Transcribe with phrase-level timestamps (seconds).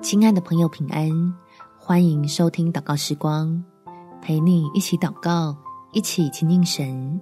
[0.00, 1.10] 亲爱的朋友，平安！
[1.76, 3.62] 欢迎收听祷告时光，
[4.22, 5.56] 陪你一起祷告，
[5.92, 7.20] 一起亲近神。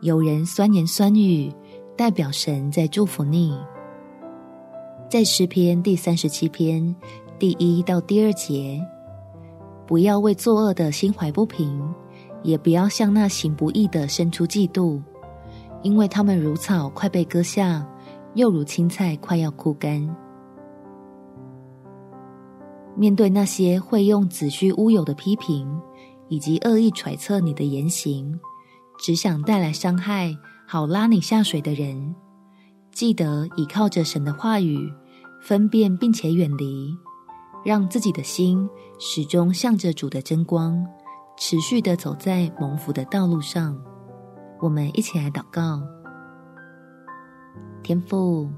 [0.00, 1.52] 有人酸言酸语，
[1.94, 3.54] 代表神在祝福你。
[5.10, 6.94] 在诗篇第三十七篇
[7.38, 8.80] 第一到第二节，
[9.86, 11.82] 不要为作恶的心怀不平，
[12.42, 15.02] 也不要向那行不义的生出嫉妒，
[15.82, 17.86] 因为他们如草快被割下，
[18.34, 20.16] 又如青菜快要枯干。
[22.98, 25.68] 面对那些会用子虚乌有的批评，
[26.26, 28.36] 以及恶意揣测你的言行，
[28.98, 32.12] 只想带来伤害，好拉你下水的人，
[32.90, 34.92] 记得倚靠着神的话语，
[35.40, 36.92] 分辨并且远离，
[37.64, 38.68] 让自己的心
[38.98, 40.84] 始终向着主的真光，
[41.38, 43.80] 持续的走在蒙福的道路上。
[44.60, 45.80] 我们一起来祷告：
[47.84, 48.50] 天父，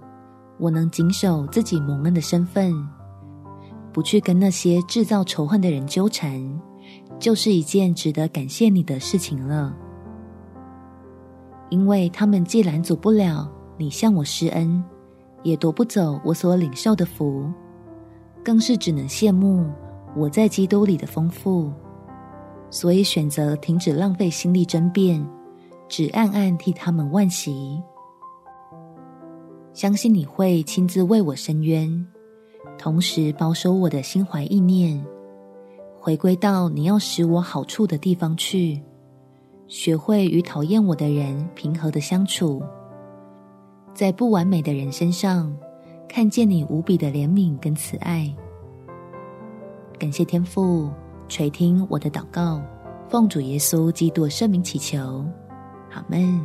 [0.58, 2.74] 我能谨守自己蒙恩的身份。
[3.92, 6.60] 不去跟那些制造仇恨的人纠缠，
[7.18, 9.76] 就是一件值得感谢你的事情了。
[11.68, 14.82] 因为他们既拦阻不了你向我施恩，
[15.42, 17.48] 也夺不走我所领受的福，
[18.44, 19.70] 更是只能羡慕
[20.16, 21.72] 我在基督里的丰富，
[22.70, 25.24] 所以选择停止浪费心力争辩，
[25.88, 27.80] 只暗暗替他们惋惜。
[29.72, 32.06] 相信你会亲自为我伸冤。
[32.80, 34.98] 同时保守我的心怀意念，
[36.00, 38.80] 回归到你要使我好处的地方去，
[39.68, 42.62] 学会与讨厌我的人平和的相处，
[43.92, 45.54] 在不完美的人身上
[46.08, 48.34] 看见你无比的怜悯跟慈爱。
[49.98, 50.88] 感谢天父
[51.28, 52.62] 垂听我的祷告，
[53.10, 55.22] 奉主耶稣基督圣名祈求，
[55.92, 56.40] 阿们。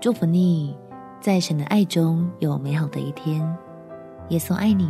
[0.00, 0.74] 祝福你，
[1.20, 3.46] 在神的爱中有美好的一天。
[4.28, 4.88] 耶稣爱你，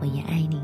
[0.00, 0.60] 我也爱你。